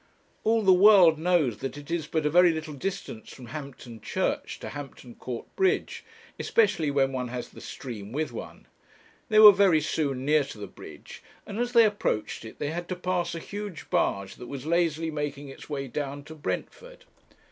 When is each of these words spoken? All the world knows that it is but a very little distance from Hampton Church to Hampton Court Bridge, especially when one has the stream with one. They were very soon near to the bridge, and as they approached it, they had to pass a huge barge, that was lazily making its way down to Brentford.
All 0.43 0.63
the 0.63 0.73
world 0.73 1.19
knows 1.19 1.57
that 1.57 1.77
it 1.77 1.91
is 1.91 2.07
but 2.07 2.25
a 2.25 2.29
very 2.31 2.51
little 2.51 2.73
distance 2.73 3.31
from 3.31 3.45
Hampton 3.45 4.01
Church 4.01 4.59
to 4.61 4.69
Hampton 4.69 5.13
Court 5.13 5.45
Bridge, 5.55 6.03
especially 6.39 6.89
when 6.89 7.11
one 7.11 7.27
has 7.27 7.49
the 7.49 7.61
stream 7.61 8.11
with 8.11 8.31
one. 8.31 8.65
They 9.29 9.37
were 9.37 9.51
very 9.51 9.79
soon 9.79 10.25
near 10.25 10.43
to 10.45 10.57
the 10.57 10.65
bridge, 10.65 11.21
and 11.45 11.59
as 11.59 11.73
they 11.73 11.85
approached 11.85 12.43
it, 12.45 12.57
they 12.57 12.71
had 12.71 12.89
to 12.89 12.95
pass 12.95 13.35
a 13.35 13.39
huge 13.39 13.91
barge, 13.91 14.37
that 14.37 14.47
was 14.47 14.65
lazily 14.65 15.11
making 15.11 15.49
its 15.49 15.69
way 15.69 15.87
down 15.87 16.23
to 16.23 16.33
Brentford. 16.33 17.05